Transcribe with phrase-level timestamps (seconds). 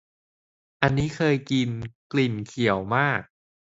[0.81, 1.69] อันนี้เคยกิน
[2.11, 3.21] กลิ่นเขียวมาก